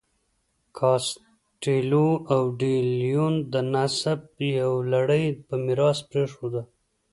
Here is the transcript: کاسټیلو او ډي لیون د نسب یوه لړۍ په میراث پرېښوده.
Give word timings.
کاسټیلو 0.77 2.07
او 2.33 2.41
ډي 2.59 2.75
لیون 2.99 3.33
د 3.53 3.55
نسب 3.73 4.19
یوه 4.57 4.79
لړۍ 4.93 5.25
په 5.45 5.53
میراث 5.65 5.97
پرېښوده. 6.09 6.61